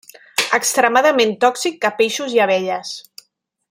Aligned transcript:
Extremadament 0.57 1.35
tòxic 1.45 1.87
a 1.91 1.95
peixos 2.01 2.37
i 2.39 2.45
abelles. 2.47 2.99